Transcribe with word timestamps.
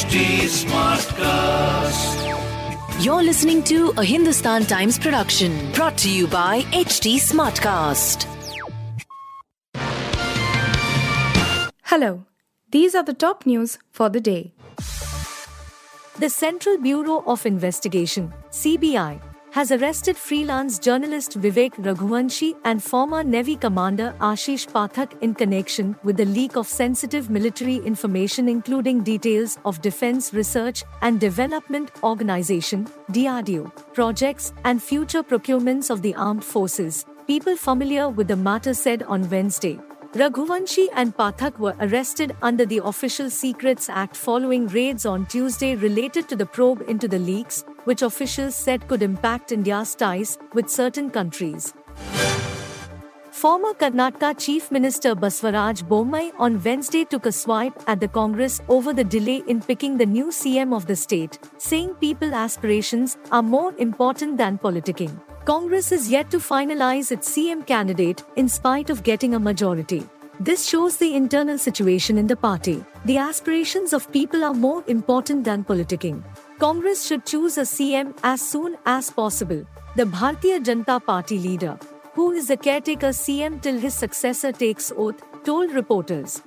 HT 0.00 0.48
Smartcast. 0.64 2.16
You're 3.04 3.22
listening 3.22 3.62
to 3.64 3.92
a 3.98 4.02
Hindustan 4.02 4.64
Times 4.64 4.98
production 4.98 5.70
brought 5.72 5.98
to 5.98 6.10
you 6.10 6.26
by 6.26 6.62
HT 6.72 7.16
Smartcast. 7.16 8.24
Hello, 11.82 12.24
these 12.70 12.94
are 12.94 13.02
the 13.02 13.12
top 13.12 13.44
news 13.44 13.76
for 13.90 14.08
the 14.08 14.22
day. 14.22 14.54
The 16.18 16.30
Central 16.30 16.78
Bureau 16.78 17.22
of 17.26 17.44
Investigation, 17.44 18.32
CBI, 18.50 19.20
has 19.52 19.72
arrested 19.72 20.16
freelance 20.16 20.78
journalist 20.78 21.38
Vivek 21.40 21.74
Raghuvanshi 21.86 22.54
and 22.64 22.82
former 22.82 23.24
Navy 23.24 23.56
commander 23.56 24.14
Ashish 24.20 24.66
Pathak 24.68 25.20
in 25.22 25.34
connection 25.34 25.96
with 26.04 26.16
the 26.16 26.24
leak 26.24 26.56
of 26.56 26.68
sensitive 26.68 27.30
military 27.30 27.76
information 27.76 28.48
including 28.48 29.02
details 29.02 29.58
of 29.64 29.82
Defense 29.82 30.32
Research 30.32 30.84
and 31.02 31.18
Development 31.18 31.90
Organization 32.04 32.86
DRDO 33.10 33.92
projects 33.92 34.52
and 34.64 34.80
future 34.80 35.22
procurements 35.22 35.90
of 35.90 36.02
the 36.02 36.14
armed 36.14 36.44
forces. 36.44 37.04
People 37.26 37.56
familiar 37.56 38.08
with 38.08 38.28
the 38.28 38.36
matter 38.36 38.72
said 38.74 39.02
on 39.04 39.28
Wednesday. 39.30 39.78
Raghuvanshi 40.12 40.88
and 40.92 41.16
Pathak 41.16 41.56
were 41.60 41.76
arrested 41.78 42.34
under 42.42 42.66
the 42.66 42.80
Official 42.82 43.30
Secrets 43.30 43.88
Act 43.88 44.16
following 44.16 44.66
raids 44.66 45.06
on 45.06 45.24
Tuesday 45.26 45.76
related 45.76 46.28
to 46.28 46.34
the 46.34 46.46
probe 46.46 46.82
into 46.88 47.06
the 47.06 47.20
leaks, 47.20 47.64
which 47.84 48.02
officials 48.02 48.56
said 48.56 48.88
could 48.88 49.02
impact 49.02 49.52
India's 49.52 49.94
ties 49.94 50.36
with 50.52 50.68
certain 50.68 51.10
countries. 51.10 51.72
Former 53.30 53.72
Karnataka 53.72 54.36
Chief 54.36 54.72
Minister 54.72 55.14
Basavaraj 55.14 55.84
Bommai 55.84 56.32
on 56.40 56.60
Wednesday 56.60 57.04
took 57.04 57.26
a 57.26 57.32
swipe 57.32 57.80
at 57.86 58.00
the 58.00 58.08
Congress 58.08 58.60
over 58.68 58.92
the 58.92 59.04
delay 59.04 59.44
in 59.46 59.62
picking 59.62 59.96
the 59.96 60.06
new 60.06 60.26
CM 60.26 60.74
of 60.74 60.86
the 60.86 60.96
state, 60.96 61.38
saying 61.56 61.94
people 62.00 62.34
aspirations 62.34 63.16
are 63.30 63.44
more 63.44 63.72
important 63.78 64.38
than 64.38 64.58
politicking. 64.58 65.20
Congress 65.50 65.90
is 65.90 66.08
yet 66.08 66.30
to 66.30 66.38
finalize 66.38 67.10
its 67.10 67.28
CM 67.36 67.66
candidate 67.66 68.22
in 68.36 68.48
spite 68.48 68.88
of 68.88 69.02
getting 69.02 69.34
a 69.34 69.40
majority. 69.40 70.08
This 70.38 70.64
shows 70.64 70.96
the 70.96 71.16
internal 71.16 71.58
situation 71.58 72.18
in 72.18 72.28
the 72.28 72.36
party. 72.36 72.84
The 73.04 73.16
aspirations 73.16 73.92
of 73.92 74.12
people 74.12 74.44
are 74.44 74.54
more 74.54 74.84
important 74.86 75.42
than 75.42 75.64
politicking. 75.64 76.22
Congress 76.60 77.04
should 77.04 77.26
choose 77.26 77.58
a 77.58 77.62
CM 77.62 78.16
as 78.22 78.40
soon 78.40 78.76
as 78.86 79.10
possible. 79.10 79.66
The 79.96 80.04
Bharatiya 80.04 80.62
Janata 80.62 81.04
Party 81.04 81.40
leader, 81.40 81.76
who 82.14 82.30
is 82.30 82.46
the 82.46 82.56
caretaker 82.56 83.08
CM 83.08 83.60
till 83.60 83.80
his 83.80 83.94
successor 83.94 84.52
takes 84.52 84.92
oath, 84.96 85.20
told 85.42 85.72
reporters. 85.72 86.42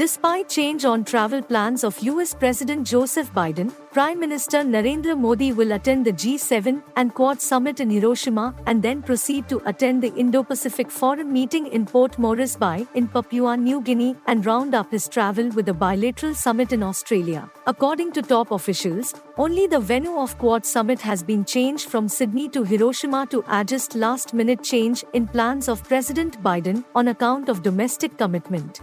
Despite 0.00 0.48
change 0.48 0.86
on 0.86 1.04
travel 1.04 1.42
plans 1.42 1.84
of 1.84 1.98
US 2.00 2.32
President 2.32 2.86
Joseph 2.86 3.30
Biden, 3.34 3.70
Prime 3.92 4.18
Minister 4.18 4.60
Narendra 4.60 5.14
Modi 5.14 5.52
will 5.52 5.72
attend 5.72 6.06
the 6.06 6.12
G7 6.14 6.82
and 6.96 7.12
Quad 7.12 7.42
summit 7.42 7.80
in 7.80 7.90
Hiroshima 7.90 8.54
and 8.64 8.82
then 8.82 9.02
proceed 9.02 9.46
to 9.50 9.60
attend 9.66 10.02
the 10.02 10.14
Indo-Pacific 10.14 10.90
Forum 10.90 11.30
meeting 11.30 11.66
in 11.66 11.84
Port 11.84 12.18
Moresby 12.18 12.86
in 12.94 13.08
Papua 13.08 13.58
New 13.58 13.82
Guinea 13.82 14.16
and 14.26 14.46
round 14.46 14.74
up 14.74 14.90
his 14.90 15.06
travel 15.06 15.50
with 15.50 15.68
a 15.68 15.74
bilateral 15.74 16.34
summit 16.34 16.72
in 16.72 16.82
Australia. 16.82 17.50
According 17.66 18.12
to 18.12 18.22
top 18.22 18.52
officials, 18.52 19.12
only 19.36 19.66
the 19.66 19.80
venue 19.80 20.16
of 20.16 20.38
Quad 20.38 20.64
summit 20.64 21.02
has 21.02 21.22
been 21.22 21.44
changed 21.44 21.90
from 21.90 22.08
Sydney 22.08 22.48
to 22.56 22.64
Hiroshima 22.64 23.26
to 23.26 23.44
adjust 23.50 23.94
last-minute 23.94 24.62
change 24.62 25.04
in 25.12 25.28
plans 25.28 25.68
of 25.68 25.84
President 25.84 26.42
Biden 26.42 26.86
on 26.94 27.08
account 27.08 27.50
of 27.50 27.62
domestic 27.62 28.16
commitment. 28.16 28.80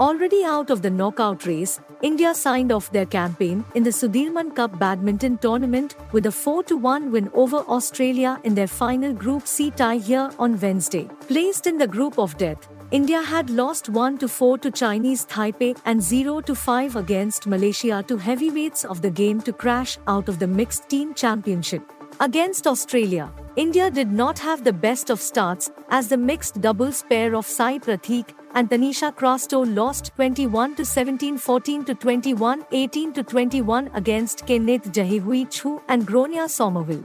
Already 0.00 0.42
out 0.42 0.70
of 0.70 0.82
the 0.82 0.90
knockout 0.90 1.46
race, 1.46 1.78
India 2.02 2.34
signed 2.34 2.72
off 2.72 2.90
their 2.90 3.06
campaign 3.06 3.64
in 3.76 3.84
the 3.84 3.90
Sudirman 3.90 4.52
Cup 4.52 4.76
badminton 4.76 5.38
tournament 5.38 5.94
with 6.10 6.26
a 6.26 6.32
4 6.32 6.64
1 6.64 7.12
win 7.12 7.30
over 7.32 7.58
Australia 7.68 8.40
in 8.42 8.56
their 8.56 8.66
final 8.66 9.12
Group 9.12 9.46
C 9.46 9.70
tie 9.70 9.98
here 9.98 10.32
on 10.36 10.58
Wednesday. 10.58 11.08
Placed 11.28 11.68
in 11.68 11.78
the 11.78 11.86
group 11.86 12.18
of 12.18 12.36
death, 12.36 12.66
India 12.90 13.22
had 13.22 13.50
lost 13.50 13.88
1 13.88 14.18
4 14.18 14.58
to 14.58 14.72
Chinese 14.72 15.24
Taipei 15.26 15.78
and 15.84 16.02
0 16.02 16.42
5 16.42 16.96
against 16.96 17.46
Malaysia 17.46 18.04
to 18.08 18.16
heavyweights 18.16 18.84
of 18.84 19.00
the 19.00 19.10
game 19.10 19.40
to 19.42 19.52
crash 19.52 19.96
out 20.08 20.28
of 20.28 20.40
the 20.40 20.48
mixed 20.48 20.88
team 20.88 21.14
championship. 21.14 21.82
Against 22.18 22.66
Australia, 22.66 23.32
India 23.54 23.90
did 23.92 24.10
not 24.10 24.40
have 24.40 24.64
the 24.64 24.72
best 24.72 25.08
of 25.08 25.20
starts 25.20 25.70
as 25.88 26.08
the 26.08 26.16
mixed 26.16 26.60
doubles 26.60 27.04
pair 27.08 27.36
of 27.36 27.46
Sai 27.46 27.78
Prateek 27.78 28.34
and 28.54 28.70
Tanisha 28.70 29.12
Crasto 29.14 29.62
lost 29.76 30.12
21 30.16 30.76
to 30.76 30.84
17 30.84 31.38
14 31.38 31.84
to 31.84 31.94
21 31.94 32.64
18 32.72 33.12
to 33.12 33.22
21 33.22 33.90
against 33.94 34.46
Kenneth 34.46 34.92
Zhe 34.94 35.18
Hooi 35.20 35.44
Choo 35.50 35.80
and 35.88 36.06
Gronya 36.06 36.48
Somerville. 36.48 37.04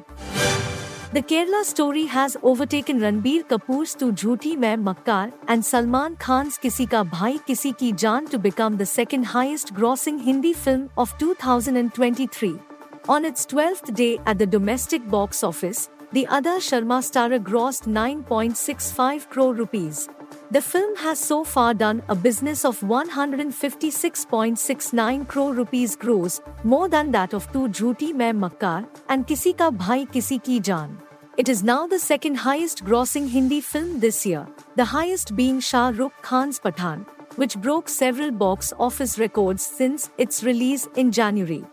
The 1.11 1.23
Kerala 1.23 1.63
story 1.63 2.05
has 2.05 2.37
overtaken 2.43 2.99
Ranbir 2.99 3.43
Kapoor's 3.47 3.95
Tu 3.95 4.11
Jhoothi 4.13 4.55
Main 4.55 4.83
Makkar 4.83 5.33
and 5.47 5.65
Salman 5.65 6.17
Khan's 6.17 6.59
Kisi 6.59 6.87
Ka 6.87 7.03
Bhai 7.03 7.39
Kisi 7.47 7.75
Ki 7.75 7.93
Jaan 7.93 8.29
to 8.29 8.37
become 8.37 8.77
the 8.77 8.85
second 8.85 9.23
highest 9.23 9.73
grossing 9.73 10.21
Hindi 10.21 10.53
film 10.53 10.91
of 10.97 11.17
2023. 11.17 12.59
On 13.07 13.25
its 13.25 13.47
12th 13.47 13.91
day 13.95 14.19
at 14.27 14.37
the 14.37 14.45
domestic 14.45 15.09
box 15.09 15.43
office, 15.43 15.89
the 16.11 16.27
Ada 16.37 16.57
Sharma 16.69 17.01
starrer 17.09 17.39
grossed 17.39 17.87
9.65 17.87 19.29
crore 19.29 19.55
rupees. 19.55 20.07
The 20.51 20.61
film 20.61 20.95
has 20.95 21.19
so 21.19 21.43
far 21.43 21.75
done 21.75 22.01
a 22.09 22.15
business 22.15 22.65
of 22.65 22.79
156.69 22.79 25.27
crore 25.27 25.53
rupees 25.53 25.95
gross, 25.95 26.41
more 26.63 26.89
than 26.89 27.11
that 27.11 27.35
of 27.35 27.51
Tu 27.51 27.67
Jhoothi 27.67 28.15
Main 28.15 28.39
Makkar 28.39 28.87
and 29.09 29.27
Kisi 29.27 29.55
Ka 29.55 29.69
Bhai 29.69 30.07
Kisi 30.07 30.43
Ki 30.43 30.59
Jaan. 30.59 30.97
It 31.37 31.49
is 31.49 31.61
now 31.61 31.85
the 31.85 31.99
second 31.99 32.33
highest 32.33 32.83
grossing 32.83 33.29
Hindi 33.29 33.61
film 33.61 33.99
this 33.99 34.25
year, 34.25 34.47
the 34.75 34.85
highest 34.85 35.35
being 35.35 35.59
Shah 35.59 35.91
Rukh 35.95 36.19
Khan's 36.23 36.59
Pathaan, 36.59 37.05
which 37.35 37.55
broke 37.57 37.87
several 37.87 38.31
box 38.31 38.73
office 38.79 39.19
records 39.19 39.63
since 39.63 40.09
its 40.17 40.43
release 40.43 40.87
in 40.95 41.11
January. 41.11 41.63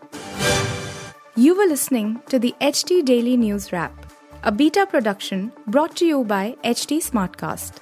You 1.35 1.55
were 1.57 1.65
listening 1.65 2.21
to 2.29 2.37
the 2.37 2.53
HT 2.61 3.05
Daily 3.05 3.37
News 3.37 3.71
Wrap, 3.71 4.05
a 4.43 4.51
beta 4.51 4.85
production 4.85 5.51
brought 5.65 5.95
to 5.95 6.05
you 6.05 6.23
by 6.23 6.55
HT 6.63 7.01
Smartcast. 7.01 7.81